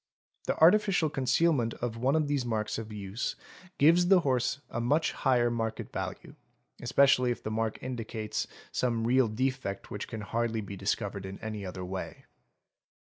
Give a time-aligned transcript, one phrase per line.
[0.47, 3.35] The artificial concealment of one of these marks of use
[3.77, 6.33] gives the horse a much higher market value,
[6.81, 11.63] especially if the mark indicates some real defect which can hardly be discovered in any
[11.63, 12.25] other way.